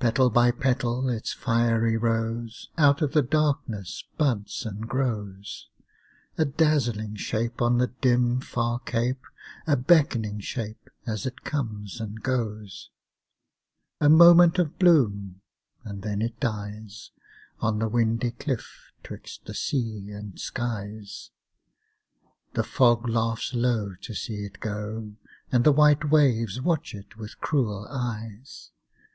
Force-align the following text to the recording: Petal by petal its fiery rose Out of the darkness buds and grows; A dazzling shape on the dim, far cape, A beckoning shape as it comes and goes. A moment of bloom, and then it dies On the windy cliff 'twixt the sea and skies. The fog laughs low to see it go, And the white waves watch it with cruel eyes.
Petal 0.00 0.30
by 0.30 0.50
petal 0.52 1.10
its 1.10 1.34
fiery 1.34 1.98
rose 1.98 2.70
Out 2.78 3.02
of 3.02 3.12
the 3.12 3.20
darkness 3.20 4.04
buds 4.16 4.64
and 4.64 4.88
grows; 4.88 5.68
A 6.38 6.46
dazzling 6.46 7.14
shape 7.16 7.60
on 7.60 7.76
the 7.76 7.88
dim, 7.88 8.40
far 8.40 8.78
cape, 8.78 9.20
A 9.66 9.76
beckoning 9.76 10.40
shape 10.40 10.88
as 11.06 11.26
it 11.26 11.44
comes 11.44 12.00
and 12.00 12.22
goes. 12.22 12.88
A 14.00 14.08
moment 14.08 14.58
of 14.58 14.78
bloom, 14.78 15.42
and 15.84 16.00
then 16.00 16.22
it 16.22 16.40
dies 16.40 17.10
On 17.60 17.78
the 17.78 17.88
windy 17.90 18.30
cliff 18.30 18.92
'twixt 19.02 19.44
the 19.44 19.52
sea 19.52 20.08
and 20.10 20.40
skies. 20.40 21.32
The 22.54 22.64
fog 22.64 23.06
laughs 23.10 23.52
low 23.52 23.94
to 23.96 24.14
see 24.14 24.42
it 24.46 24.58
go, 24.58 25.12
And 25.52 25.64
the 25.64 25.72
white 25.72 26.08
waves 26.08 26.62
watch 26.62 26.94
it 26.94 27.18
with 27.18 27.38
cruel 27.40 27.86
eyes. 27.90 28.70